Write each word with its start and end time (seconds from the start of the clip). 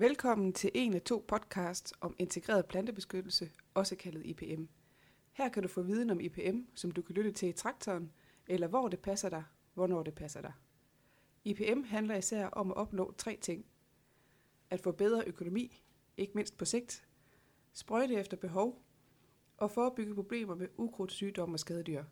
Velkommen 0.00 0.52
til 0.52 0.70
en 0.74 0.94
af 0.94 1.02
to 1.02 1.24
podcasts 1.28 1.92
om 2.00 2.16
integreret 2.18 2.66
plantebeskyttelse, 2.66 3.50
også 3.74 3.96
kaldet 3.96 4.26
IPM. 4.26 4.64
Her 5.32 5.48
kan 5.48 5.62
du 5.62 5.68
få 5.68 5.82
viden 5.82 6.10
om 6.10 6.20
IPM, 6.20 6.60
som 6.74 6.90
du 6.90 7.02
kan 7.02 7.14
lytte 7.14 7.32
til 7.32 7.48
i 7.48 7.52
traktoren, 7.52 8.12
eller 8.48 8.66
hvor 8.66 8.88
det 8.88 9.00
passer 9.00 9.28
dig, 9.28 9.44
hvornår 9.74 10.02
det 10.02 10.14
passer 10.14 10.40
dig. 10.40 10.52
IPM 11.44 11.82
handler 11.82 12.16
især 12.16 12.46
om 12.46 12.70
at 12.70 12.76
opnå 12.76 13.14
tre 13.18 13.38
ting. 13.40 13.66
At 14.70 14.80
få 14.80 14.92
bedre 14.92 15.24
økonomi, 15.26 15.82
ikke 16.16 16.32
mindst 16.34 16.56
på 16.56 16.64
sigt, 16.64 17.06
sprøjte 17.72 18.14
efter 18.14 18.36
behov, 18.36 18.82
og 19.56 19.70
forebygge 19.70 20.14
problemer 20.14 20.54
med 20.54 20.68
ukrudtssygdomme 20.76 21.54
og 21.54 21.60
skadedyr, 21.60 22.04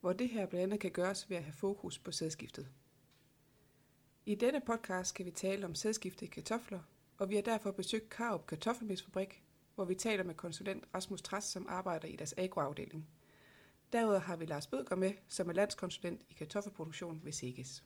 hvor 0.00 0.12
det 0.12 0.28
her 0.28 0.46
blandt 0.46 0.62
andet 0.62 0.80
kan 0.80 0.90
gøres 0.90 1.30
ved 1.30 1.36
at 1.36 1.44
have 1.44 1.54
fokus 1.54 1.98
på 1.98 2.12
sædskiftet. 2.12 2.68
I 4.26 4.34
denne 4.34 4.60
podcast 4.66 5.08
skal 5.08 5.26
vi 5.26 5.30
tale 5.30 5.66
om 5.66 5.74
sædskifte 5.74 6.24
i 6.24 6.28
kartofler, 6.28 6.80
og 7.22 7.30
vi 7.30 7.34
har 7.34 7.42
derfor 7.42 7.70
besøgt 7.70 8.10
Karup 8.10 8.46
Kartoffelmelsfabrik, 8.46 9.44
hvor 9.74 9.84
vi 9.84 9.94
taler 9.94 10.24
med 10.24 10.34
konsulent 10.34 10.84
Rasmus 10.94 11.22
Træs, 11.22 11.44
som 11.44 11.66
arbejder 11.68 12.08
i 12.08 12.16
deres 12.16 12.34
agroafdeling. 12.36 13.08
Derudover 13.92 14.18
har 14.18 14.36
vi 14.36 14.44
Lars 14.46 14.66
Bødger 14.66 14.96
med, 14.96 15.12
som 15.28 15.48
er 15.48 15.52
landskonsulent 15.52 16.22
i 16.28 16.32
kartoffelproduktion 16.32 17.20
ved 17.24 17.32
Segis. 17.32 17.84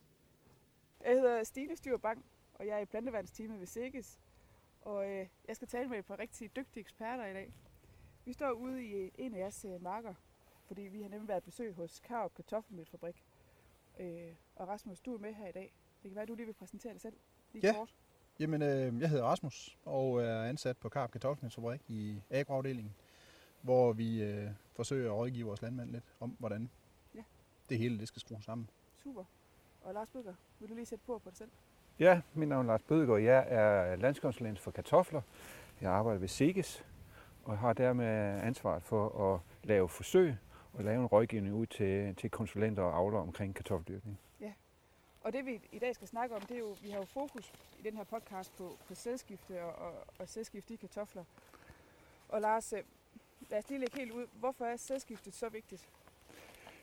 Jeg 1.04 1.12
hedder 1.12 1.44
Stine 1.44 1.76
Styrbang, 1.76 2.24
og 2.54 2.66
jeg 2.66 2.76
er 2.76 2.78
i 2.80 2.84
plantevandsteamet 2.84 3.60
ved 3.60 3.66
Segis. 3.66 4.18
Og 4.80 5.10
øh, 5.10 5.26
jeg 5.48 5.56
skal 5.56 5.68
tale 5.68 5.88
med 5.88 5.98
et 5.98 6.04
par 6.06 6.18
rigtig 6.18 6.56
dygtige 6.56 6.80
eksperter 6.80 7.26
i 7.26 7.32
dag. 7.32 7.52
Vi 8.24 8.32
står 8.32 8.50
ude 8.50 8.84
i 8.84 9.10
en 9.18 9.34
af 9.34 9.38
jeres 9.38 9.64
øh, 9.64 9.82
marker, 9.82 10.14
fordi 10.66 10.82
vi 10.82 11.02
har 11.02 11.08
nemlig 11.08 11.28
været 11.28 11.42
besøg 11.44 11.74
hos 11.74 12.00
Karup 12.00 12.34
Kartoffelmelsfabrik. 12.34 13.24
Øh, 14.00 14.34
og 14.54 14.68
Rasmus, 14.68 15.00
du 15.00 15.14
er 15.14 15.18
med 15.18 15.34
her 15.34 15.48
i 15.48 15.52
dag. 15.52 15.74
Det 16.02 16.10
kan 16.10 16.14
være, 16.14 16.22
at 16.22 16.28
du 16.28 16.34
lige 16.34 16.46
vil 16.46 16.54
præsentere 16.54 16.92
dig 16.92 17.00
selv 17.00 17.16
lige 17.52 17.66
Ja. 17.66 17.72
kort. 17.72 17.94
Jamen, 18.40 18.62
øh, 18.62 19.00
jeg 19.00 19.08
hedder 19.10 19.24
Rasmus 19.24 19.76
og 19.84 20.22
er 20.22 20.42
ansat 20.44 20.76
på 20.76 20.88
Karp 20.88 21.10
Kartoffelmelsfabrik 21.10 21.80
i 21.88 22.20
agroafdelingen, 22.30 22.94
hvor 23.62 23.92
vi 23.92 24.22
øh, 24.22 24.50
forsøger 24.76 25.10
at 25.12 25.16
rådgive 25.18 25.46
vores 25.46 25.62
landmænd 25.62 25.90
lidt 25.90 26.04
om, 26.20 26.36
hvordan 26.38 26.70
Ja. 27.14 27.22
det 27.68 27.78
hele 27.78 27.98
det 27.98 28.08
skal 28.08 28.20
skrues 28.20 28.44
sammen. 28.44 28.70
Super. 29.02 29.24
Og 29.82 29.94
Lars 29.94 30.08
Bødger, 30.08 30.34
vil 30.60 30.68
du 30.68 30.74
lige 30.74 30.86
sætte 30.86 31.04
på 31.06 31.18
på 31.24 31.30
dig 31.30 31.36
selv? 31.38 31.50
Ja, 31.98 32.20
mit 32.34 32.48
navn 32.48 32.66
er 32.66 32.68
Lars 32.72 32.82
Bødegård. 32.82 33.20
Jeg 33.20 33.46
er 33.48 33.96
landskonsulent 33.96 34.58
for 34.58 34.70
kartofler. 34.70 35.22
Jeg 35.80 35.90
arbejder 35.92 36.20
ved 36.20 36.28
SIGES 36.28 36.84
og 37.44 37.58
har 37.58 37.72
dermed 37.72 38.06
ansvaret 38.42 38.82
for 38.82 39.34
at 39.34 39.40
lave 39.68 39.88
forsøg 39.88 40.36
og 40.72 40.84
lave 40.84 41.00
en 41.00 41.06
rådgivning 41.06 41.54
ud 41.54 41.66
til, 41.66 42.14
til 42.14 42.30
konsulenter 42.30 42.82
og 42.82 42.96
avlere 42.96 43.20
omkring 43.22 43.54
kartoffeldyrkning. 43.54 44.18
Og 45.26 45.32
det 45.32 45.46
vi 45.46 45.60
i 45.72 45.78
dag 45.78 45.94
skal 45.94 46.08
snakke 46.08 46.36
om, 46.36 46.42
det 46.42 46.54
er 46.54 46.58
jo, 46.58 46.76
vi 46.82 46.90
har 46.90 46.98
jo 46.98 47.04
fokus 47.04 47.52
i 47.78 47.82
den 47.82 47.96
her 47.96 48.04
podcast 48.04 48.56
på, 48.56 48.78
på 48.88 48.94
sædskifte 48.94 49.62
og, 49.62 49.86
og, 49.86 49.94
og 50.18 50.28
sædskifte 50.28 50.74
i 50.74 50.76
kartofler. 50.76 51.24
Og 52.28 52.40
Lars, 52.40 52.72
øh, 52.72 52.82
lad 53.50 53.58
os 53.58 53.68
lige 53.68 53.78
lægge 53.80 53.98
helt 53.98 54.12
ud. 54.12 54.26
Hvorfor 54.32 54.64
er 54.64 54.76
sædskiftet 54.76 55.34
så 55.34 55.48
vigtigt? 55.48 55.88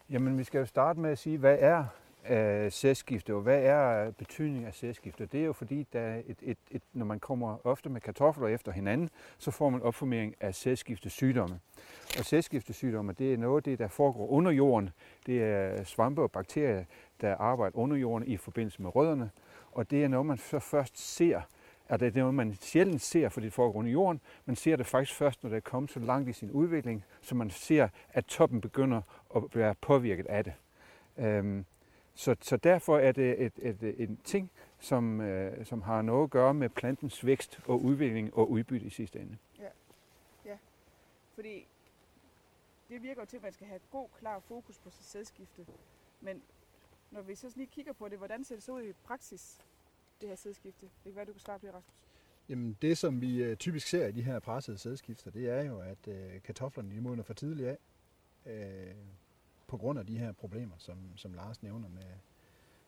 Jamen, 0.09 0.38
vi 0.38 0.44
skal 0.44 0.59
jo 0.59 0.66
starte 0.66 0.99
med 0.99 1.09
at 1.09 1.17
sige, 1.17 1.38
hvad 1.38 1.58
er 1.59 1.86
øh, 2.29 2.71
sædskifte, 2.71 3.33
og 3.33 3.41
hvad 3.41 3.63
er 3.63 4.11
betydningen 4.11 4.66
af 4.66 4.73
sædskifte? 4.73 5.25
Det 5.25 5.41
er 5.41 5.45
jo 5.45 5.53
fordi, 5.53 5.88
der 5.93 6.16
et, 6.16 6.38
et, 6.41 6.57
et, 6.71 6.81
når 6.93 7.05
man 7.05 7.19
kommer 7.19 7.67
ofte 7.67 7.89
med 7.89 8.02
kartofler 8.02 8.47
efter 8.47 8.71
hinanden, 8.71 9.09
så 9.38 9.52
får 9.52 9.69
man 9.69 9.81
opformering 9.81 10.35
af 10.39 10.55
sædskiftesygdomme. 10.55 11.59
Og 12.19 12.25
sædskiftesygdomme, 12.25 13.13
det 13.13 13.33
er 13.33 13.38
noget 13.38 13.65
det, 13.65 13.80
der 13.80 13.88
foregår 13.88 14.27
under 14.27 14.52
jorden. 14.52 14.89
Det 15.25 15.43
er 15.43 15.83
svampe 15.83 16.21
og 16.21 16.31
bakterier, 16.31 16.83
der 17.21 17.35
arbejder 17.35 17.77
under 17.77 17.97
jorden 17.97 18.27
i 18.27 18.37
forbindelse 18.37 18.81
med 18.81 18.95
rødderne. 18.95 19.30
Og 19.71 19.91
det 19.91 20.03
er 20.03 20.08
noget, 20.08 20.25
man 20.25 20.37
så 20.37 20.59
først 20.59 21.15
ser, 21.15 21.41
at 21.89 21.99
det 21.99 22.08
er 22.17 22.19
noget, 22.19 22.35
man 22.35 22.53
sjældent 22.61 23.02
ser, 23.02 23.30
fordi 23.30 23.45
det 23.45 23.53
foregår 23.53 23.80
under 23.80 23.91
jorden. 23.91 24.21
Man 24.45 24.55
ser 24.55 24.75
det 24.75 24.85
faktisk 24.85 25.17
først, 25.17 25.43
når 25.43 25.49
det 25.49 25.58
er 25.58 25.61
kommet 25.61 25.91
så 25.91 25.99
langt 25.99 26.30
i 26.30 26.33
sin 26.33 26.52
udvikling, 26.52 27.03
så 27.21 27.35
man 27.35 27.49
ser, 27.49 27.87
at 28.09 28.25
toppen 28.25 28.61
begynder 28.61 29.02
at 29.35 29.43
være 29.53 29.75
påvirket 29.81 30.25
af 30.25 30.43
det. 30.43 30.53
Øhm, 31.17 31.65
så, 32.15 32.35
så 32.41 32.57
derfor 32.57 32.97
er 32.97 33.11
det 33.11 33.45
et, 33.45 33.53
et, 33.57 33.83
et, 33.83 34.01
en 34.01 34.19
ting, 34.23 34.51
som, 34.79 35.21
øh, 35.21 35.65
som 35.65 35.81
har 35.81 36.01
noget 36.01 36.23
at 36.23 36.29
gøre 36.29 36.53
med 36.53 36.69
plantens 36.69 37.25
vækst 37.25 37.59
og 37.65 37.83
udvikling 37.83 38.33
og 38.33 38.51
udbytte 38.51 38.85
i 38.85 38.89
sidste 38.89 39.19
ende. 39.19 39.37
Fordi 41.35 41.67
det 42.89 43.03
virker 43.03 43.21
jo 43.21 43.25
til, 43.25 43.37
at 43.37 43.43
man 43.43 43.53
skal 43.53 43.67
have 43.67 43.79
god, 43.91 44.07
klar 44.19 44.39
fokus 44.39 44.79
på 44.79 44.89
sit 44.89 45.05
sædskifte. 45.05 45.65
Men 46.21 46.41
når 47.11 47.21
vi 47.21 47.35
så 47.35 47.53
lige 47.55 47.67
kigger 47.67 47.93
på 47.93 48.07
det, 48.07 48.17
hvordan 48.17 48.43
ser 48.43 48.55
det 48.55 48.63
så 48.63 48.71
ud 48.71 48.81
i 48.81 48.93
praksis, 48.93 49.59
det 50.21 50.30
her 50.30 50.35
sædskifte? 50.35 50.85
Det 50.85 51.03
kan 51.03 51.15
være, 51.15 51.25
du 51.25 51.31
kan 51.31 51.39
svare 51.39 51.59
på 51.59 51.65
det, 51.65 51.73
Rasmus. 51.73 51.95
Jamen, 52.49 52.77
det 52.81 52.97
som 52.97 53.21
vi 53.21 53.43
øh, 53.43 53.57
typisk 53.57 53.87
ser 53.87 54.07
i 54.07 54.11
de 54.11 54.23
her 54.23 54.39
pressede 54.39 54.77
sædskifter, 54.77 55.31
det 55.31 55.49
er 55.49 55.63
jo, 55.63 55.80
at 55.80 56.07
øh, 56.07 56.41
kartoflerne 56.41 56.95
de 56.95 57.01
modner 57.01 57.23
for 57.23 57.33
tidligt 57.33 57.69
af, 57.69 57.77
øh, 58.45 58.95
på 59.73 59.78
grund 59.78 60.00
af 60.00 60.06
de 60.06 60.17
her 60.17 60.32
problemer, 60.32 60.76
som, 60.78 60.98
som 61.16 61.34
Lars 61.34 61.64
nævner 61.64 61.89
med, 61.89 62.11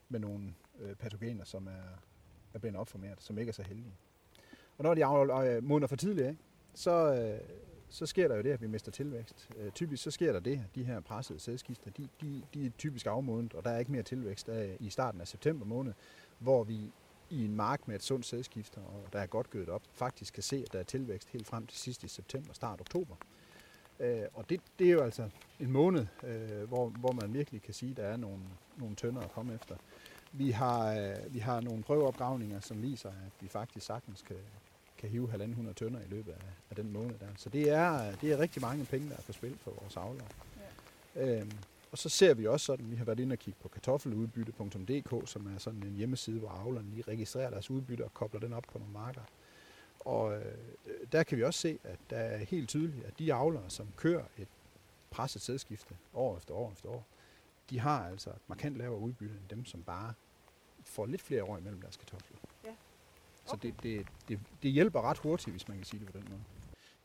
med 0.09 0.19
nogle 0.19 0.53
øh, 0.79 0.95
patogener, 0.95 1.43
som 1.43 1.67
er, 1.67 1.99
er 2.53 2.59
blevet 2.59 2.75
opformeret, 2.75 3.21
som 3.21 3.37
ikke 3.37 3.49
er 3.49 3.53
så 3.53 3.63
heldige. 3.63 3.93
Og 4.77 4.83
når 4.83 4.93
de 4.93 5.05
af- 5.05 5.55
øh, 5.57 5.63
modner 5.63 5.87
for 5.87 5.95
tidligt 5.95 6.37
så, 6.73 7.13
øh, 7.13 7.49
så 7.89 8.05
sker 8.05 8.27
der 8.27 8.35
jo 8.35 8.41
det, 8.41 8.49
at 8.51 8.61
vi 8.61 8.67
mister 8.67 8.91
tilvækst. 8.91 9.49
Øh, 9.57 9.71
typisk 9.71 10.03
så 10.03 10.11
sker 10.11 10.31
der 10.33 10.39
det, 10.39 10.51
at 10.51 10.75
de 10.75 10.83
her 10.83 10.99
pressede 10.99 11.39
sædskifter, 11.39 11.91
de, 11.91 12.07
de, 12.21 12.41
de 12.53 12.65
er 12.65 12.69
typisk 12.77 13.05
afmodnet, 13.05 13.53
og 13.53 13.65
der 13.65 13.71
er 13.71 13.77
ikke 13.79 13.91
mere 13.91 14.03
tilvækst 14.03 14.49
af, 14.49 14.77
i 14.79 14.89
starten 14.89 15.21
af 15.21 15.27
september 15.27 15.65
måned, 15.65 15.93
hvor 16.39 16.63
vi 16.63 16.91
i 17.29 17.45
en 17.45 17.55
mark 17.55 17.87
med 17.87 17.95
et 17.95 18.03
sundt 18.03 18.25
sædskifter, 18.25 18.81
og 18.81 19.13
der 19.13 19.19
er 19.19 19.27
godt 19.27 19.49
gødet 19.49 19.69
op, 19.69 19.81
faktisk 19.91 20.33
kan 20.33 20.43
se, 20.43 20.63
at 20.65 20.73
der 20.73 20.79
er 20.79 20.83
tilvækst 20.83 21.29
helt 21.29 21.47
frem 21.47 21.67
til 21.67 21.79
sidst 21.79 22.03
i 22.03 22.07
september, 22.07 22.53
start 22.53 22.81
oktober. 22.81 23.15
Øh, 23.99 24.21
og 24.33 24.49
det, 24.49 24.61
det 24.79 24.87
er 24.87 24.91
jo 24.91 25.01
altså 25.01 25.29
en 25.59 25.71
måned, 25.71 26.05
øh, 26.23 26.67
hvor, 26.67 26.87
hvor 26.87 27.11
man 27.11 27.33
virkelig 27.33 27.61
kan 27.61 27.73
sige, 27.73 27.91
at 27.91 27.97
der 27.97 28.03
er 28.03 28.17
nogle, 28.17 28.39
nogle 28.77 28.95
tønder 28.95 29.21
at 29.21 29.31
komme 29.31 29.53
efter. 29.53 29.75
Vi 30.31 30.51
har, 30.51 30.93
øh, 30.99 31.33
vi 31.33 31.39
har 31.39 31.61
nogle 31.61 31.83
prøveopgravninger, 31.83 32.59
som 32.59 32.81
viser, 32.81 33.09
at 33.09 33.31
vi 33.41 33.47
faktisk 33.47 33.85
sagtens 33.85 34.21
kan, 34.21 34.37
kan 34.97 35.09
hive 35.09 35.33
1.500 35.33 35.73
tønder 35.73 35.99
i 35.99 36.07
løbet 36.09 36.31
af, 36.31 36.45
af 36.69 36.75
den 36.75 36.93
måned 36.93 37.19
der. 37.19 37.27
Så 37.37 37.49
det 37.49 37.69
er, 37.69 38.15
det 38.15 38.31
er 38.31 38.39
rigtig 38.39 38.61
mange 38.61 38.85
penge, 38.85 39.09
der 39.09 39.15
er 39.15 39.21
på 39.21 39.31
spil 39.31 39.57
for 39.57 39.71
vores 39.81 39.97
avlere. 39.97 40.27
Ja. 41.15 41.39
Øhm, 41.39 41.51
og 41.91 41.97
så 41.97 42.09
ser 42.09 42.33
vi 42.33 42.47
også 42.47 42.65
sådan, 42.65 42.91
vi 42.91 42.95
har 42.95 43.05
været 43.05 43.19
inde 43.19 43.33
og 43.33 43.39
kigge 43.39 43.59
på 43.61 43.67
kartoffeludbytte.dk, 43.67 45.29
som 45.29 45.53
er 45.55 45.57
sådan 45.57 45.83
en 45.83 45.95
hjemmeside, 45.95 46.39
hvor 46.39 46.49
avlerne 46.49 46.89
lige 46.89 47.03
registrerer 47.07 47.49
deres 47.49 47.71
udbytte 47.71 48.03
og 48.03 48.13
kobler 48.13 48.39
den 48.39 48.53
op 48.53 48.63
på 48.71 48.79
nogle 48.79 48.93
marker. 48.93 49.21
Og 50.05 50.37
øh, 50.37 50.55
der 51.11 51.23
kan 51.23 51.37
vi 51.37 51.43
også 51.43 51.59
se, 51.59 51.79
at 51.83 51.99
der 52.09 52.17
er 52.17 52.37
helt 52.37 52.69
tydeligt, 52.69 53.05
at 53.05 53.19
de 53.19 53.33
avlere, 53.33 53.69
som 53.69 53.87
kører 53.97 54.25
et 54.37 54.47
presset 55.11 55.41
sædskifte 55.41 55.97
år 56.13 56.37
efter 56.37 56.53
år 56.53 56.71
efter 56.71 56.89
år, 56.89 57.05
de 57.69 57.79
har 57.79 58.07
altså 58.09 58.29
et 58.29 58.41
markant 58.47 58.77
lavere 58.77 58.99
udbytte 58.99 59.35
end 59.35 59.47
dem, 59.49 59.65
som 59.65 59.83
bare 59.83 60.13
får 60.83 61.05
lidt 61.05 61.21
flere 61.21 61.43
år 61.43 61.57
imellem 61.57 61.81
deres 61.81 61.97
kartofler. 61.97 62.37
Ja. 62.65 62.75
Så 63.45 63.53
Okay. 63.53 63.67
det, 63.67 63.83
det, 63.83 64.07
det, 64.27 64.39
det 64.63 64.71
hjælper 64.71 65.01
ret 65.01 65.17
hurtigt, 65.17 65.53
hvis 65.53 65.67
man 65.67 65.77
kan 65.77 65.85
sige 65.85 65.99
det 65.99 66.11
på 66.11 66.17
den 66.17 66.27
måde. 66.29 66.41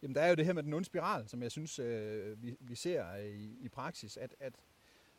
Jamen, 0.02 0.14
der 0.14 0.20
er 0.22 0.28
jo 0.28 0.34
det 0.34 0.44
her 0.46 0.52
med 0.52 0.62
den 0.62 0.72
onde 0.74 0.84
spiral, 0.84 1.28
som 1.28 1.42
jeg 1.42 1.50
synes, 1.50 1.78
øh, 1.78 2.42
vi, 2.42 2.56
vi 2.60 2.74
ser 2.74 3.16
i, 3.16 3.56
i 3.60 3.68
praksis, 3.68 4.16
at, 4.16 4.34
at 4.40 4.52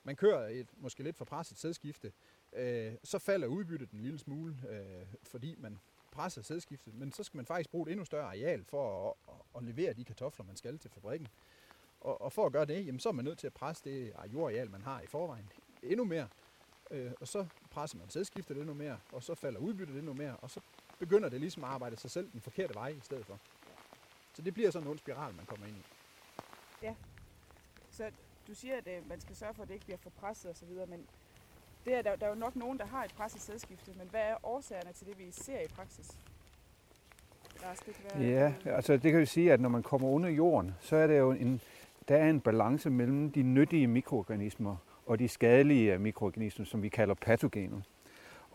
man 0.03 0.15
kører 0.15 0.47
et 0.47 0.67
måske 0.77 1.03
lidt 1.03 1.15
for 1.17 1.25
presset 1.25 1.57
sædskifte, 1.57 2.11
øh, 2.53 2.93
så 3.03 3.19
falder 3.19 3.47
udbyttet 3.47 3.91
en 3.91 3.99
lille 3.99 4.19
smule, 4.19 4.55
øh, 4.69 5.05
fordi 5.23 5.55
man 5.57 5.79
presser 6.11 6.41
sædskiftet, 6.41 6.93
men 6.93 7.11
så 7.11 7.23
skal 7.23 7.37
man 7.37 7.45
faktisk 7.45 7.69
bruge 7.69 7.87
et 7.87 7.91
endnu 7.91 8.05
større 8.05 8.25
areal 8.25 8.65
for 8.65 9.09
at, 9.09 9.15
at, 9.27 9.41
at 9.57 9.63
levere 9.63 9.93
de 9.93 10.03
kartofler, 10.03 10.45
man 10.45 10.55
skal 10.55 10.79
til 10.79 10.91
fabrikken. 10.91 11.27
Og, 12.01 12.21
og 12.21 12.33
for 12.33 12.45
at 12.45 12.51
gøre 12.51 12.65
det, 12.65 12.85
jamen, 12.85 12.99
så 12.99 13.09
er 13.09 13.13
man 13.13 13.25
nødt 13.25 13.39
til 13.39 13.47
at 13.47 13.53
presse 13.53 13.83
det 13.83 14.13
jordareal, 14.33 14.69
man 14.69 14.81
har 14.81 15.01
i 15.01 15.07
forvejen, 15.07 15.51
endnu 15.83 16.03
mere. 16.03 16.27
Øh, 16.91 17.11
og 17.21 17.27
så 17.27 17.47
presser 17.71 17.97
man 17.97 18.09
sædskiftet 18.09 18.57
endnu 18.57 18.73
mere, 18.73 18.99
og 19.11 19.23
så 19.23 19.35
falder 19.35 19.59
udbyttet 19.59 19.97
endnu 19.97 20.13
mere, 20.13 20.37
og 20.37 20.51
så 20.51 20.59
begynder 20.99 21.29
det 21.29 21.39
ligesom 21.39 21.63
at 21.63 21.69
arbejde 21.69 21.97
sig 21.97 22.11
selv 22.11 22.31
den 22.31 22.41
forkerte 22.41 22.75
vej 22.75 22.87
i 22.87 22.99
stedet 23.03 23.25
for. 23.25 23.39
Så 24.33 24.41
det 24.41 24.53
bliver 24.53 24.71
sådan 24.71 24.87
en 24.87 24.91
ond 24.91 24.99
spiral, 24.99 25.33
man 25.33 25.45
kommer 25.45 25.65
ind 25.65 25.77
i. 25.77 25.83
Ja. 26.81 26.95
Så 27.89 28.11
du 28.47 28.53
siger, 28.53 28.77
at 28.77 28.87
øh, 28.87 29.09
man 29.09 29.21
skal 29.21 29.35
sørge 29.35 29.53
for, 29.53 29.63
at 29.63 29.67
det 29.67 29.73
ikke 29.73 29.85
bliver 29.85 29.97
for 29.97 30.09
presset 30.09 30.51
osv., 30.51 30.69
men 30.87 31.07
det 31.85 31.97
er, 31.97 32.01
der, 32.01 32.15
der 32.15 32.25
er 32.25 32.29
jo 32.29 32.35
nok 32.35 32.55
nogen, 32.55 32.77
der 32.77 32.85
har 32.85 33.03
et 33.03 33.13
presset 33.17 33.41
sædskifte, 33.41 33.91
men 33.97 34.07
hvad 34.11 34.21
er 34.21 34.35
årsagerne 34.43 34.93
til 34.93 35.07
det, 35.07 35.19
vi 35.19 35.31
ser 35.31 35.59
i 35.59 35.67
praksis? 35.75 36.17
Lars, 37.61 37.79
det 37.79 37.93
kan 37.95 38.21
være, 38.21 38.29
Ja, 38.29 38.53
altså 38.75 38.93
det 38.93 39.11
kan 39.11 39.19
vi 39.19 39.25
sige, 39.25 39.53
at 39.53 39.61
når 39.61 39.69
man 39.69 39.83
kommer 39.83 40.07
under 40.07 40.29
jorden, 40.29 40.75
så 40.79 40.95
er 40.95 41.07
der 41.07 41.15
jo 41.15 41.31
en, 41.31 41.61
der 42.07 42.15
er 42.15 42.29
en 42.29 42.39
balance 42.39 42.89
mellem 42.89 43.31
de 43.31 43.43
nyttige 43.43 43.87
mikroorganismer 43.87 44.75
og 45.05 45.19
de 45.19 45.27
skadelige 45.27 45.93
øh, 45.93 46.01
mikroorganismer, 46.01 46.65
som 46.65 46.83
vi 46.83 46.89
kalder 46.89 47.13
patogener. 47.13 47.77
Øh, 47.77 47.81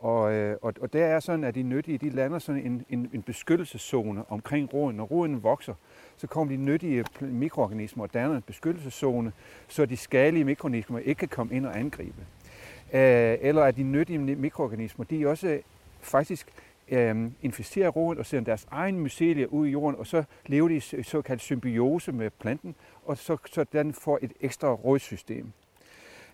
og, 0.04 0.22
og, 0.62 0.74
og 0.80 0.92
der 0.92 1.06
er 1.06 1.20
sådan, 1.20 1.44
at 1.44 1.54
de 1.54 1.62
nyttige, 1.62 1.98
de 1.98 2.10
lander 2.10 2.38
sådan 2.38 2.66
en, 2.66 2.84
en, 2.88 3.10
en 3.12 3.22
beskyttelseszone 3.22 4.30
omkring 4.30 4.74
roden. 4.74 4.96
Når 4.96 5.04
roden 5.04 5.42
vokser, 5.42 5.74
så 6.16 6.26
kommer 6.26 6.56
de 6.56 6.62
nyttige 6.62 7.04
mikroorganismer 7.20 8.04
og 8.04 8.14
danner 8.14 8.36
en 8.36 8.42
beskyttelseszone, 8.42 9.32
så 9.68 9.86
de 9.86 9.96
skadelige 9.96 10.44
mikroorganismer 10.44 10.98
ikke 10.98 11.18
kan 11.18 11.28
komme 11.28 11.54
ind 11.54 11.66
og 11.66 11.78
angribe. 11.78 12.26
Øh, 12.92 13.38
eller 13.40 13.62
at 13.62 13.76
de 13.76 13.82
nyttige 13.82 14.18
mikroorganismer, 14.18 15.04
de 15.04 15.28
også 15.28 15.60
faktisk 16.00 16.46
øh, 16.88 17.30
inficerer 17.42 17.88
roden 17.88 18.18
og 18.18 18.26
sender 18.26 18.44
deres 18.44 18.66
egen 18.70 19.00
mycelie 19.00 19.52
ud 19.52 19.66
i 19.66 19.70
jorden, 19.70 19.98
og 19.98 20.06
så 20.06 20.24
lever 20.46 20.68
de 20.68 20.76
i 20.76 21.02
såkaldt 21.02 21.42
symbiose 21.42 22.12
med 22.12 22.30
planten, 22.30 22.74
og 23.04 23.18
så, 23.18 23.36
så 23.50 23.64
den 23.72 23.92
får 23.92 24.18
et 24.22 24.32
ekstra 24.40 24.72
rodsystem. 24.72 25.52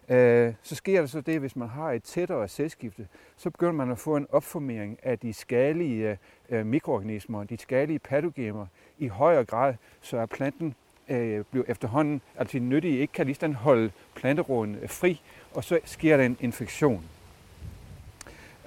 Øh, 0.08 0.54
så 0.62 0.74
sker 0.74 1.00
der 1.00 1.06
så 1.06 1.20
det, 1.20 1.40
hvis 1.40 1.56
man 1.56 1.68
har 1.68 1.92
et 1.92 2.02
tættere 2.02 2.48
sædskifte, 2.48 3.08
så 3.36 3.50
begynder 3.50 3.72
man 3.72 3.90
at 3.90 3.98
få 3.98 4.16
en 4.16 4.26
opformering 4.30 4.98
af 5.02 5.18
de 5.18 5.32
skadelige 5.32 6.18
øh, 6.48 6.66
mikroorganismer, 6.66 7.44
de 7.44 7.56
skadelige 7.58 7.98
patogener 7.98 8.66
i 8.98 9.08
højere 9.08 9.44
grad, 9.44 9.74
så 10.00 10.16
er 10.18 10.26
planten 10.26 10.74
øh, 11.08 11.44
bliver 11.50 11.64
efterhånden, 11.68 12.20
altså 12.38 12.58
de 12.58 12.64
nyttige 12.64 12.98
ikke 12.98 13.12
kan 13.12 13.26
lige 13.26 13.54
holde 13.54 13.90
planteråden 14.14 14.78
øh, 14.82 14.88
fri, 14.88 15.20
og 15.54 15.64
så 15.64 15.78
sker 15.84 16.16
der 16.16 16.24
en 16.24 16.36
infektion. 16.40 17.04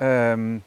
Øhm, 0.02 0.62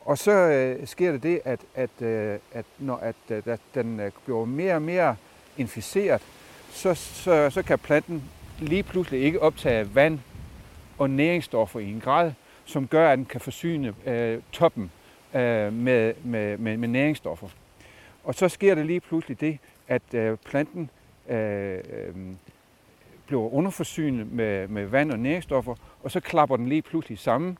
og 0.00 0.18
så 0.18 0.32
øh, 0.32 0.86
sker 0.86 1.12
det 1.12 1.22
det, 1.22 1.40
at, 1.44 1.60
at, 1.74 2.02
øh, 2.02 2.38
at 2.52 2.64
når 2.78 2.96
at, 2.96 3.16
øh, 3.30 3.42
at 3.46 3.60
den 3.74 4.00
øh, 4.00 4.10
bliver 4.24 4.44
mere 4.44 4.74
og 4.74 4.82
mere 4.82 5.16
inficeret, 5.56 6.22
så, 6.70 6.94
så, 6.94 7.50
så 7.50 7.62
kan 7.62 7.78
planten 7.78 8.22
lige 8.58 8.82
pludselig 8.82 9.22
ikke 9.22 9.42
optage 9.42 9.94
vand 9.94 10.18
og 10.98 11.10
næringsstoffer 11.10 11.80
i 11.80 11.90
en 11.90 12.00
grad, 12.00 12.32
som 12.64 12.86
gør, 12.88 13.10
at 13.10 13.18
den 13.18 13.26
kan 13.26 13.40
forsyne 13.40 13.94
øh, 14.06 14.38
toppen 14.52 14.90
øh, 15.34 15.72
med, 15.72 16.14
med, 16.24 16.58
med, 16.58 16.76
med 16.76 16.88
næringsstoffer. 16.88 17.48
Og 18.24 18.34
så 18.34 18.48
sker 18.48 18.74
der 18.74 18.82
lige 18.82 19.00
pludselig 19.00 19.40
det, 19.40 19.58
at 19.90 20.14
øh, 20.14 20.36
planten 20.36 20.90
øh, 21.28 21.78
øh, 21.92 22.14
bliver 23.26 23.54
underforsynet 23.54 24.32
med, 24.32 24.68
med 24.68 24.86
vand 24.86 25.12
og 25.12 25.18
næringsstoffer, 25.18 25.74
og 26.02 26.10
så 26.10 26.20
klapper 26.20 26.56
den 26.56 26.68
lige 26.68 26.82
pludselig 26.82 27.18
sammen 27.18 27.58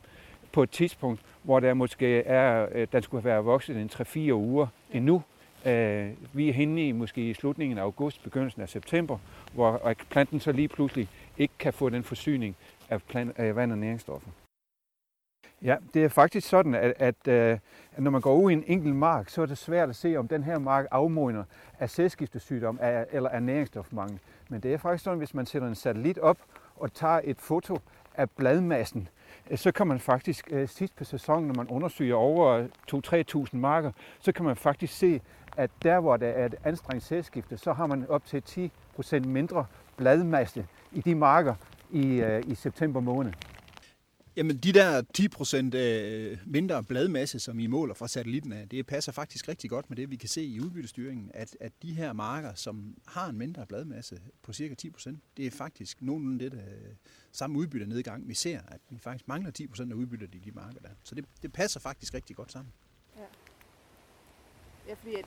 på 0.51 0.63
et 0.63 0.69
tidspunkt, 0.69 1.21
hvor 1.43 1.59
der 1.59 1.73
måske 1.73 2.21
er, 2.21 2.67
øh, 2.71 2.87
den 2.91 3.03
skulle 3.03 3.23
være 3.25 3.43
vokset 3.43 3.77
en 3.77 3.89
3-4 3.93 4.33
uger 4.33 4.67
endnu. 4.91 5.23
Øh, 5.65 6.09
vi 6.33 6.49
er 6.49 6.53
henne 6.53 6.87
i 6.87 6.91
måske 6.91 7.29
i 7.29 7.33
slutningen 7.33 7.77
af 7.77 7.81
august, 7.81 8.23
begyndelsen 8.23 8.61
af 8.61 8.69
september, 8.69 9.17
hvor 9.53 9.93
planten 10.09 10.39
så 10.39 10.51
lige 10.51 10.67
pludselig 10.67 11.07
ikke 11.37 11.53
kan 11.59 11.73
få 11.73 11.89
den 11.89 12.03
forsyning 12.03 12.55
af, 12.89 13.01
plant, 13.01 13.39
af 13.39 13.55
vand 13.55 13.71
og 13.71 13.77
næringsstoffer. 13.77 14.29
Ja, 15.63 15.75
det 15.93 16.03
er 16.03 16.09
faktisk 16.09 16.49
sådan, 16.49 16.75
at, 16.75 16.93
at, 16.99 17.27
øh, 17.27 17.59
at 17.91 18.03
når 18.03 18.11
man 18.11 18.21
går 18.21 18.35
ud 18.35 18.51
i 18.51 18.53
en 18.53 18.63
enkelt 18.67 18.95
mark, 18.95 19.29
så 19.29 19.41
er 19.41 19.45
det 19.45 19.57
svært 19.57 19.89
at 19.89 19.95
se, 19.95 20.15
om 20.15 20.27
den 20.27 20.43
her 20.43 20.59
mark 20.59 20.85
afmodner 20.91 21.43
af 21.79 21.89
sædskiftesygdom 21.89 22.79
eller 23.11 23.29
af 23.29 23.43
næringsstofmangel. 23.43 24.19
Men 24.49 24.61
det 24.61 24.73
er 24.73 24.77
faktisk 24.77 25.03
sådan, 25.03 25.17
hvis 25.17 25.33
man 25.33 25.45
sætter 25.45 25.67
en 25.67 25.75
satellit 25.75 26.17
op 26.17 26.37
og 26.75 26.93
tager 26.93 27.21
et 27.23 27.41
foto 27.41 27.77
af 28.15 28.29
bladmassen, 28.29 29.07
øh, 29.49 29.57
så 29.57 29.71
kan 29.71 29.87
man 29.87 29.99
faktisk 29.99 30.47
øh, 30.51 30.69
sidst 30.69 30.95
på 30.95 31.03
sæsonen, 31.03 31.47
når 31.47 31.55
man 31.55 31.67
undersøger 31.67 32.15
over 32.15 32.67
2-3.000 33.53 33.57
marker, 33.57 33.91
så 34.19 34.31
kan 34.31 34.45
man 34.45 34.55
faktisk 34.55 34.97
se, 34.97 35.21
at 35.57 35.71
der, 35.83 35.99
hvor 35.99 36.17
der 36.17 36.27
er 36.27 36.45
et 36.45 36.55
anstrengt 36.63 37.03
sædskifte, 37.03 37.57
så 37.57 37.73
har 37.73 37.87
man 37.87 38.05
op 38.09 38.25
til 38.25 38.71
10% 38.99 39.19
mindre 39.19 39.65
bladmasse 39.97 40.65
i 40.91 41.01
de 41.01 41.15
marker 41.15 41.55
i, 41.91 42.23
i 42.47 42.55
september 42.55 42.99
måned. 42.99 43.31
Jamen, 44.35 44.57
de 44.57 44.73
der 44.73 45.01
10% 45.73 45.77
øh, 45.77 46.37
mindre 46.45 46.83
bladmasse, 46.83 47.39
som 47.39 47.59
I 47.59 47.67
måler 47.67 47.93
fra 47.93 48.07
satellitten 48.07 48.53
af, 48.53 48.69
det 48.69 48.87
passer 48.87 49.11
faktisk 49.11 49.47
rigtig 49.47 49.69
godt 49.69 49.89
med 49.89 49.97
det, 49.97 50.11
vi 50.11 50.15
kan 50.15 50.29
se 50.29 50.43
i 50.43 50.59
udbyttestyringen, 50.59 51.31
at, 51.33 51.57
at 51.59 51.71
de 51.81 51.93
her 51.93 52.13
marker, 52.13 52.53
som 52.53 52.97
har 53.07 53.29
en 53.29 53.37
mindre 53.37 53.65
bladmasse 53.65 54.21
på 54.43 54.53
cirka 54.53 54.75
10%, 54.87 55.15
det 55.37 55.47
er 55.47 55.51
faktisk 55.51 56.01
nogenlunde 56.01 56.43
det, 56.43 56.51
der, 56.51 56.65
øh, 56.65 56.95
samme 57.31 57.59
udbytte 57.59 57.85
nedgang, 57.85 58.27
vi 58.27 58.33
ser, 58.33 58.59
at 58.67 58.81
vi 58.89 58.99
faktisk 58.99 59.27
mangler 59.27 59.51
10% 59.59 59.91
af 59.91 59.95
udbyttet 59.95 60.35
i 60.35 60.39
de 60.39 60.51
marker 60.51 60.79
der. 60.79 60.89
Så 61.03 61.15
det, 61.15 61.25
det 61.41 61.53
passer 61.53 61.79
faktisk 61.79 62.13
rigtig 62.13 62.35
godt 62.35 62.51
sammen. 62.51 62.73
Ja, 63.17 63.25
ja 64.87 64.93
fordi 64.93 65.15
at, 65.15 65.25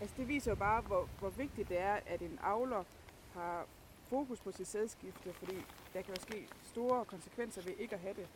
altså 0.00 0.14
det 0.18 0.28
viser 0.28 0.50
jo 0.50 0.54
bare, 0.54 0.82
hvor, 0.82 1.08
hvor 1.18 1.30
vigtigt 1.30 1.68
det 1.68 1.80
er, 1.80 1.98
at 2.06 2.22
en 2.22 2.38
avler 2.42 2.84
har 3.32 3.66
fokus 4.12 4.40
på 4.40 4.52
sit 4.52 4.68
sædskifte, 4.68 5.32
fordi 5.32 5.56
der 5.94 6.02
kan 6.02 6.14
jo 6.14 6.20
ske 6.20 6.48
store 6.64 7.04
konsekvenser 7.04 7.62
ved 7.62 7.72
ikke 7.78 7.94
at 7.94 8.00
have 8.00 8.14
det. 8.14 8.26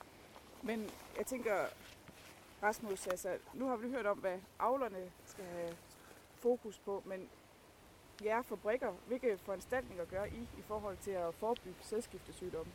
Men 0.63 0.79
jeg 1.19 1.27
tænker, 1.27 1.55
Rasmus, 2.63 3.07
altså, 3.07 3.29
nu 3.55 3.69
har 3.69 3.77
vi 3.77 3.89
hørt 3.91 4.07
om, 4.07 4.19
hvad 4.19 4.39
avlerne 4.59 5.03
skal 5.27 5.45
have 5.45 5.73
fokus 6.35 6.79
på, 6.79 7.03
men 7.07 7.21
jer 8.25 8.43
fabrikker, 8.43 8.93
hvilke 9.07 9.39
foranstaltninger 9.45 10.05
gør 10.05 10.25
I 10.25 10.43
i 10.59 10.63
forhold 10.69 10.97
til 11.03 11.11
at 11.11 11.35
forebygge 11.35 11.79
sædskiftesygdomme? 11.83 12.73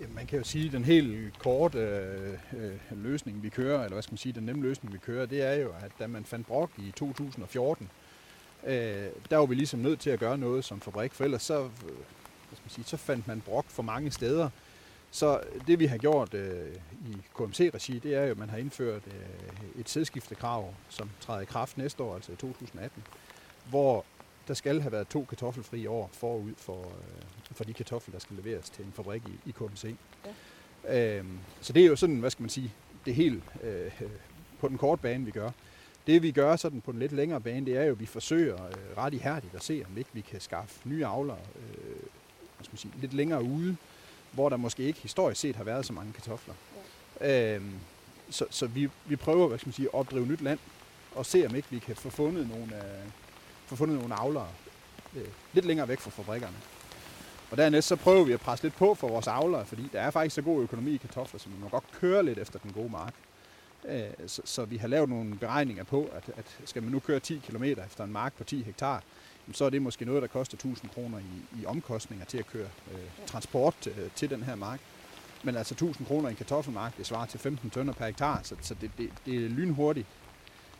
Ja, 0.00 0.06
man 0.08 0.26
kan 0.26 0.38
jo 0.38 0.44
sige, 0.44 0.66
at 0.66 0.72
den 0.72 0.84
helt 0.84 1.38
korte 1.38 1.78
øh, 1.78 2.38
øh, 2.56 2.78
løsning, 2.90 3.42
vi 3.42 3.48
kører, 3.48 3.84
eller 3.84 3.94
hvad 3.94 4.02
skal 4.02 4.12
man 4.12 4.18
sige, 4.18 4.32
den 4.32 4.42
nemme 4.42 4.62
løsning, 4.62 4.92
vi 4.92 4.98
kører, 4.98 5.26
det 5.26 5.42
er 5.42 5.54
jo, 5.54 5.72
at 5.80 5.92
da 5.98 6.06
man 6.06 6.24
fandt 6.24 6.46
brok 6.46 6.70
i 6.78 6.90
2014, 6.90 7.84
øh, 7.84 8.05
der 9.30 9.36
var 9.36 9.46
vi 9.46 9.54
ligesom 9.54 9.80
nødt 9.80 10.00
til 10.00 10.10
at 10.10 10.18
gøre 10.18 10.38
noget 10.38 10.64
som 10.64 10.80
fabrik, 10.80 11.12
for 11.12 11.24
ellers 11.24 11.42
så, 11.42 11.60
øh, 11.60 11.68
hvad 11.68 12.52
skal 12.52 12.64
man 12.64 12.70
sige, 12.70 12.84
så 12.84 12.96
fandt 12.96 13.26
man 13.26 13.40
brok 13.40 13.64
for 13.68 13.82
mange 13.82 14.10
steder. 14.10 14.50
Så 15.10 15.40
det 15.66 15.78
vi 15.78 15.86
har 15.86 15.98
gjort 15.98 16.34
øh, 16.34 16.74
i 17.08 17.16
KMC-regi, 17.34 17.98
det 17.98 18.14
er 18.14 18.24
jo, 18.24 18.30
at 18.30 18.38
man 18.38 18.50
har 18.50 18.58
indført 18.58 19.02
øh, 19.06 19.80
et 19.80 19.88
sædskiftekrav, 19.88 20.74
som 20.88 21.10
træder 21.20 21.40
i 21.40 21.44
kraft 21.44 21.78
næste 21.78 22.02
år, 22.02 22.14
altså 22.14 22.32
i 22.32 22.36
2018, 22.36 23.02
hvor 23.70 24.04
der 24.48 24.54
skal 24.54 24.80
have 24.80 24.92
været 24.92 25.08
to 25.08 25.24
kartoffelfri 25.28 25.86
år 25.86 26.10
forud 26.12 26.52
for, 26.56 26.80
øh, 26.80 27.22
for 27.52 27.64
de 27.64 27.72
kartofler, 27.72 28.12
der 28.12 28.18
skal 28.18 28.36
leveres 28.36 28.70
til 28.70 28.84
en 28.84 28.92
fabrik 28.92 29.22
i, 29.26 29.48
i 29.48 29.52
KMC. 29.52 29.94
Ja. 30.84 31.18
Øhm, 31.18 31.38
så 31.60 31.72
det 31.72 31.82
er 31.82 31.86
jo 31.86 31.96
sådan, 31.96 32.16
hvad 32.16 32.30
skal 32.30 32.42
man 32.42 32.50
sige, 32.50 32.72
det 33.06 33.14
helt 33.14 33.44
øh, 33.62 33.92
på 34.60 34.68
den 34.68 34.78
korte 34.78 35.02
bane, 35.02 35.24
vi 35.24 35.30
gør. 35.30 35.50
Det 36.06 36.22
vi 36.22 36.30
gør 36.30 36.56
sådan 36.56 36.80
på 36.80 36.92
den 36.92 37.00
lidt 37.00 37.12
længere 37.12 37.40
bane, 37.40 37.66
det 37.66 37.76
er 37.76 37.84
jo, 37.84 37.92
at 37.92 38.00
vi 38.00 38.06
forsøger 38.06 38.66
øh, 38.66 38.96
ret 38.96 39.14
ihærdigt 39.14 39.54
at 39.54 39.64
se, 39.64 39.84
om 39.90 39.98
ikke 39.98 40.10
vi 40.12 40.20
kan 40.20 40.40
skaffe 40.40 40.88
nye 40.88 41.06
avlere 41.06 41.38
øh, 41.56 41.96
hvad 42.56 42.64
skal 42.64 42.72
man 42.72 42.78
sige, 42.78 42.92
lidt 43.00 43.14
længere 43.14 43.42
ude, 43.42 43.76
hvor 44.32 44.48
der 44.48 44.56
måske 44.56 44.82
ikke 44.82 45.00
historisk 45.00 45.40
set 45.40 45.56
har 45.56 45.64
været 45.64 45.86
så 45.86 45.92
mange 45.92 46.12
kartofler. 46.12 46.54
Ja. 47.20 47.54
Øhm, 47.54 47.74
så 48.30 48.44
så 48.50 48.66
vi, 48.66 48.90
vi 49.06 49.16
prøver 49.16 49.48
hvad 49.48 49.58
skal 49.58 49.68
man 49.68 49.74
sige, 49.74 49.88
at 49.88 49.94
opdrive 49.94 50.26
nyt 50.26 50.40
land, 50.40 50.58
og 51.14 51.26
se 51.26 51.46
om 51.46 51.54
ikke 51.54 51.68
vi 51.70 51.78
kan 51.78 51.96
få 51.96 52.10
fundet 52.10 52.48
nogle, 52.48 52.76
øh, 52.76 53.08
få 53.66 53.76
fundet 53.76 53.98
nogle 53.98 54.14
avlere 54.14 54.48
øh, 55.16 55.28
lidt 55.52 55.66
længere 55.66 55.88
væk 55.88 56.00
fra 56.00 56.10
fabrikkerne. 56.10 56.56
Og 57.50 57.56
dernæst 57.56 57.88
så 57.88 57.96
prøver 57.96 58.24
vi 58.24 58.32
at 58.32 58.40
presse 58.40 58.64
lidt 58.64 58.76
på 58.76 58.94
for 58.94 59.08
vores 59.08 59.26
avlere, 59.26 59.66
fordi 59.66 59.88
der 59.92 60.00
er 60.00 60.10
faktisk 60.10 60.34
så 60.34 60.42
god 60.42 60.62
økonomi 60.62 60.94
i 60.94 60.96
kartofler, 60.96 61.40
så 61.40 61.48
vi 61.48 61.54
må 61.62 61.68
godt 61.68 61.84
køre 61.92 62.24
lidt 62.24 62.38
efter 62.38 62.58
den 62.58 62.72
gode 62.72 62.90
mark. 62.90 63.14
Øh, 63.84 64.02
så, 64.26 64.42
så 64.44 64.64
vi 64.64 64.76
har 64.76 64.88
lavet 64.88 65.08
nogle 65.08 65.36
beregninger 65.38 65.84
på, 65.84 66.10
at, 66.12 66.30
at 66.36 66.56
skal 66.64 66.82
man 66.82 66.92
nu 66.92 66.98
køre 66.98 67.20
10 67.20 67.38
km 67.38 67.64
efter 67.64 68.04
en 68.04 68.12
mark 68.12 68.34
på 68.34 68.44
10 68.44 68.62
hektar, 68.62 69.02
så 69.52 69.64
er 69.64 69.70
det 69.70 69.82
måske 69.82 70.04
noget, 70.04 70.22
der 70.22 70.28
koster 70.28 70.56
1000 70.56 70.90
kroner 70.90 71.18
i, 71.18 71.60
i 71.60 71.66
omkostninger 71.66 72.24
til 72.24 72.38
at 72.38 72.46
køre 72.46 72.68
øh, 72.92 73.26
transport 73.26 73.74
til, 73.80 73.92
øh, 73.98 74.10
til 74.14 74.30
den 74.30 74.42
her 74.42 74.54
mark. 74.54 74.80
Men 75.44 75.56
altså 75.56 75.74
1000 75.74 76.06
kroner 76.06 76.28
i 76.28 76.30
en 76.30 76.36
kartoffelmark, 76.36 76.96
det 76.96 77.06
svarer 77.06 77.26
til 77.26 77.40
15 77.40 77.70
tønder 77.70 77.94
per 77.94 78.06
hektar, 78.06 78.40
så, 78.42 78.56
så 78.60 78.74
det, 78.74 78.90
det, 78.98 79.10
det 79.26 79.44
er 79.44 79.48
lynhurtigt 79.48 80.06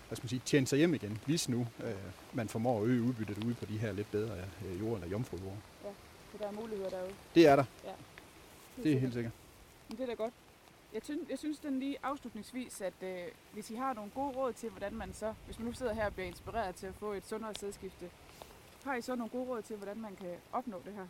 hvad 0.08 0.16
skal 0.16 0.24
man 0.24 0.28
sige, 0.28 0.42
tjene 0.44 0.66
sig 0.66 0.78
hjem 0.78 0.94
igen, 0.94 1.18
hvis 1.26 1.48
nu 1.48 1.66
øh, 1.84 1.94
man 2.32 2.48
formår 2.48 2.82
at 2.82 2.86
øge 2.86 3.02
udbyttet 3.02 3.44
ude 3.44 3.54
på 3.54 3.64
de 3.64 3.78
her 3.78 3.92
lidt 3.92 4.10
bedre 4.10 4.34
øh, 4.66 4.80
jord- 4.80 4.94
eller 4.94 5.08
jomfrujord. 5.08 5.56
Ja, 5.84 5.88
så 6.32 6.38
der 6.38 6.46
er 6.46 6.52
muligheder 6.52 6.90
derude. 6.90 7.12
Det 7.34 7.46
er 7.46 7.56
der. 7.56 7.64
Ja. 7.84 7.90
Det, 8.76 8.84
det 8.84 8.92
er 8.92 8.98
helt 8.98 9.12
sikkert. 9.12 9.32
Men 9.88 9.96
det 9.98 10.02
er 10.02 10.06
da 10.06 10.14
godt. 10.14 10.32
Jeg 10.94 11.02
synes, 11.04 11.30
jeg 11.30 11.38
synes 11.38 11.58
den 11.58 11.78
lige 11.78 11.96
afslutningsvis, 12.02 12.80
at 12.80 12.92
øh, 13.02 13.16
hvis 13.52 13.70
I 13.70 13.74
har 13.74 13.94
nogle 13.94 14.10
gode 14.14 14.36
råd 14.36 14.52
til, 14.52 14.70
hvordan 14.70 14.94
man 14.94 15.12
så, 15.12 15.34
hvis 15.46 15.58
man 15.58 15.66
nu 15.68 15.72
sidder 15.72 15.94
her 15.94 16.06
og 16.06 16.12
bliver 16.12 16.26
inspireret 16.26 16.74
til 16.74 16.86
at 16.86 16.94
få 16.94 17.12
et 17.12 17.26
sundere 17.26 17.54
sædskifte, 17.54 18.10
har 18.84 18.94
I 18.94 19.02
så 19.02 19.14
nogle 19.14 19.30
gode 19.30 19.44
råd 19.48 19.62
til, 19.62 19.76
hvordan 19.76 20.00
man 20.00 20.16
kan 20.20 20.28
opnå 20.52 20.82
det 20.84 20.92
her? 20.92 21.06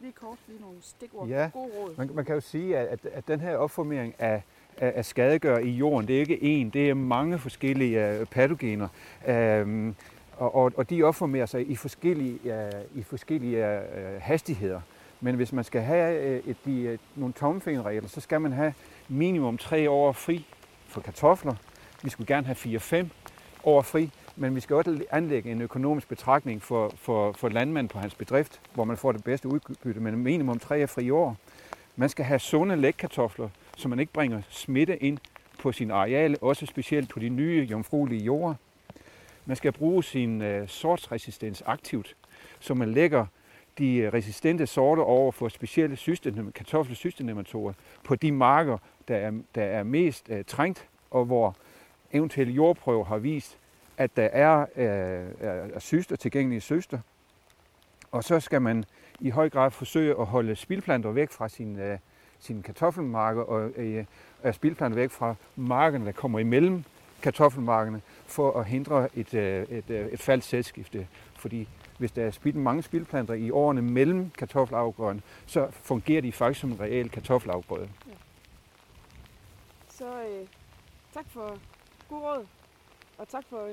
Lige 0.00 0.12
kort, 0.12 0.38
lige 0.48 0.60
nogle 0.60 0.76
stikord. 0.80 1.28
Ja, 1.28 1.50
gode 1.52 1.72
råd. 1.76 1.96
Man, 1.96 2.10
man 2.14 2.24
kan 2.24 2.34
jo 2.34 2.40
sige, 2.40 2.78
at, 2.78 3.06
at 3.06 3.28
den 3.28 3.40
her 3.40 3.56
opformering 3.56 4.14
af, 4.18 4.42
af, 4.76 4.92
af 4.96 5.04
skadegør 5.04 5.58
i 5.58 5.70
jorden, 5.70 6.08
det 6.08 6.16
er 6.16 6.20
ikke 6.20 6.64
én, 6.64 6.70
det 6.70 6.90
er 6.90 6.94
mange 6.94 7.38
forskellige 7.38 8.20
uh, 8.20 8.26
patogener. 8.26 8.88
Um, 9.62 9.96
og, 10.36 10.54
og, 10.54 10.72
og 10.76 10.90
de 10.90 11.02
opformerer 11.02 11.46
sig 11.46 11.70
i 11.70 11.76
forskellige, 11.76 12.38
uh, 12.44 12.98
i 12.98 13.02
forskellige 13.02 13.58
uh, 13.58 14.22
hastigheder. 14.22 14.80
Men 15.20 15.34
hvis 15.34 15.52
man 15.52 15.64
skal 15.64 15.82
have 15.82 16.20
et, 16.20 16.42
et, 16.46 16.56
de, 16.64 16.80
øh, 16.80 16.98
nogle 17.16 17.34
tommelfingerregler, 17.34 18.08
så 18.08 18.20
skal 18.20 18.40
man 18.40 18.52
have 18.52 18.74
minimum 19.08 19.58
tre 19.58 19.90
år 19.90 20.12
fri 20.12 20.46
for 20.86 21.00
kartofler. 21.00 21.54
Vi 22.02 22.10
skulle 22.10 22.26
gerne 22.26 22.46
have 22.46 22.56
4-5 23.04 23.06
år 23.64 23.82
fri, 23.82 24.10
men 24.36 24.54
vi 24.54 24.60
skal 24.60 24.76
også 24.76 25.04
anlægge 25.10 25.50
en 25.50 25.62
økonomisk 25.62 26.08
betragtning 26.08 26.62
for, 26.62 26.92
for, 26.96 27.32
for 27.32 27.48
landmanden 27.48 27.88
på 27.88 27.98
hans 27.98 28.14
bedrift, 28.14 28.60
hvor 28.74 28.84
man 28.84 28.96
får 28.96 29.12
det 29.12 29.24
bedste 29.24 29.48
udbytte, 29.48 30.00
men 30.00 30.16
minimum 30.16 30.58
tre 30.58 30.86
fri 30.86 31.10
år. 31.10 31.36
Man 31.96 32.08
skal 32.08 32.24
have 32.24 32.38
sunde 32.38 32.76
lægkartofler, 32.76 33.48
så 33.76 33.88
man 33.88 33.98
ikke 33.98 34.12
bringer 34.12 34.42
smitte 34.48 35.02
ind 35.02 35.18
på 35.58 35.72
sin 35.72 35.90
areale, 35.90 36.36
også 36.42 36.66
specielt 36.66 37.08
på 37.08 37.18
de 37.18 37.28
nye 37.28 37.66
jomfruelige 37.70 38.24
jorder. 38.24 38.54
Man 39.46 39.56
skal 39.56 39.72
bruge 39.72 40.04
sin 40.04 40.42
øh, 40.42 40.68
sortsresistens 40.68 41.62
aktivt, 41.66 42.16
så 42.60 42.74
man 42.74 42.92
lægger 42.92 43.26
de 43.78 44.10
resistente 44.14 44.66
sorter 44.66 45.02
over 45.02 45.32
for 45.32 45.48
specielle 45.48 45.96
kartoffelsystenematorer 46.54 47.72
på 48.04 48.14
de 48.14 48.32
marker, 48.32 48.78
der 49.08 49.16
er, 49.16 49.32
der 49.54 49.62
er 49.62 49.82
mest 49.82 50.26
øh, 50.30 50.44
trængt 50.44 50.88
og 51.10 51.24
hvor 51.24 51.56
eventuelle 52.12 52.52
jordprøver 52.52 53.04
har 53.04 53.18
vist, 53.18 53.58
at 53.96 54.16
der 54.16 54.28
er, 54.32 54.60
øh, 54.76 55.74
er 55.74 55.78
syster, 55.78 56.16
tilgængelige 56.16 56.60
syster. 56.60 56.98
Og 58.12 58.24
så 58.24 58.40
skal 58.40 58.62
man 58.62 58.84
i 59.20 59.30
høj 59.30 59.50
grad 59.50 59.70
forsøge 59.70 60.20
at 60.20 60.26
holde 60.26 60.56
spildplanter 60.56 61.10
væk 61.10 61.30
fra 61.30 61.48
sin, 61.48 61.78
øh, 61.78 61.98
sine 62.38 62.62
kartoffelmarker 62.62 63.42
og 63.42 63.70
øh, 63.76 64.04
spildplanter 64.52 64.96
væk 64.96 65.10
fra 65.10 65.34
markerne, 65.56 66.06
der 66.06 66.12
kommer 66.12 66.38
imellem 66.38 66.84
kartoffelmarkerne, 67.22 68.00
for 68.26 68.60
at 68.60 68.66
hindre 68.66 69.08
et, 69.16 69.34
øh, 69.34 69.62
et, 69.62 69.90
øh, 69.90 70.06
et 70.06 70.20
falsk 70.20 70.48
sædskifte. 70.48 71.06
Fordi 71.34 71.68
hvis 71.98 72.12
der 72.12 72.26
er 72.26 72.30
spild, 72.30 72.54
mange 72.54 72.82
spildplanter 72.82 73.34
i 73.34 73.50
årene 73.50 73.82
mellem 73.82 74.30
kartoffelafgrøden, 74.30 75.22
så 75.46 75.70
fungerer 75.70 76.22
de 76.22 76.32
faktisk 76.32 76.60
som 76.60 76.72
en 76.72 76.80
reel 76.80 77.10
kartoffelafgrøde. 77.10 77.90
Ja. 78.08 78.14
Så 79.88 80.22
øh, 80.22 80.46
tak 81.14 81.24
for 81.28 81.58
god 82.08 82.20
råd, 82.20 82.46
og 83.18 83.28
tak 83.28 83.44
for 83.48 83.70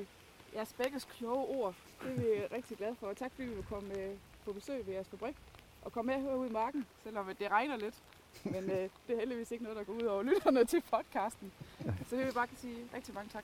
jeres 0.55 0.74
begge 0.74 1.00
kloge 1.17 1.46
ord. 1.46 1.75
Det 2.03 2.12
er 2.12 2.15
vi 2.15 2.25
rigtig 2.55 2.77
glade 2.77 2.96
for. 3.00 3.08
Og 3.08 3.17
tak 3.17 3.32
fordi 3.36 3.48
vi 3.48 3.55
vil 3.55 3.63
komme 3.63 4.00
øh, 4.00 4.12
på 4.46 4.53
besøg 4.53 4.88
ved 4.88 4.94
jeres 4.94 5.08
fabrik 5.08 5.36
og 5.82 5.91
komme 5.91 6.13
med 6.13 6.22
herude 6.22 6.50
i 6.50 6.51
marken, 6.51 6.86
selvom 7.03 7.25
det 7.39 7.51
regner 7.51 7.77
lidt. 7.77 7.96
Men 8.44 8.63
øh, 8.63 8.89
det 9.08 9.15
er 9.15 9.20
heldigvis 9.20 9.51
ikke 9.51 9.63
noget, 9.63 9.77
der 9.77 9.84
går 9.84 9.94
ud 9.94 10.01
over 10.01 10.24
lytterne 10.24 10.65
til 10.65 10.84
podcasten. 10.91 11.51
Så 12.08 12.10
det 12.10 12.17
vil 12.17 12.25
jeg 12.25 12.34
bare 12.34 12.48
sige 12.55 12.77
rigtig 12.94 13.13
mange 13.13 13.29
tak. 13.34 13.44